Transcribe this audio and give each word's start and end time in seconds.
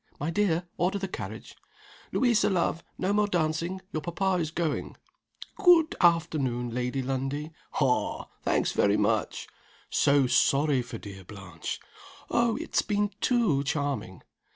My 0.19 0.31
dear, 0.31 0.63
order 0.79 0.97
the 0.97 1.07
carriage" 1.07 1.55
"Louisa, 2.11 2.49
love, 2.49 2.83
no 2.97 3.13
more 3.13 3.27
dancing; 3.27 3.81
your 3.93 4.01
papa 4.01 4.37
is 4.41 4.49
going." 4.49 4.97
"Good 5.57 5.93
afternoon, 6.01 6.71
Lady 6.71 7.03
Lundie!" 7.03 7.51
"Haw! 7.73 8.25
thanks 8.41 8.71
very 8.71 8.97
much!" 8.97 9.47
"So 9.91 10.25
sorry 10.25 10.81
for 10.81 10.97
dear 10.97 11.23
Blanche!" 11.23 11.79
"Oh, 12.31 12.57
it's 12.59 12.81
been 12.81 13.11
too 13.21 13.63
charming!" 13.63 14.23